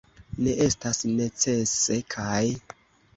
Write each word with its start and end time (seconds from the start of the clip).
Ne 0.45 0.53
estas 0.67 1.01
necese, 1.19 1.99
kaj. 2.15 2.41